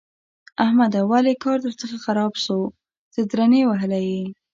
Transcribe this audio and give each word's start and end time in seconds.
احمده! 0.65 0.99
ولې 1.11 1.33
کار 1.43 1.57
درڅخه 1.65 1.97
خراب 2.05 2.33
شو؛ 2.43 2.59
څه 3.13 3.21
درنې 3.31 3.61
وهلی 3.65 4.03
يې؟! 4.13 4.25